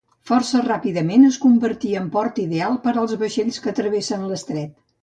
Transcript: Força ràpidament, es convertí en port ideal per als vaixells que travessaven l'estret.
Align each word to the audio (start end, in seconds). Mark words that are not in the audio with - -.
Força 0.27 0.61
ràpidament, 0.67 1.27
es 1.27 1.37
convertí 1.43 1.91
en 2.01 2.09
port 2.17 2.43
ideal 2.47 2.81
per 2.87 2.95
als 3.05 3.15
vaixells 3.27 3.65
que 3.69 3.79
travessaven 3.83 4.29
l'estret. 4.35 4.79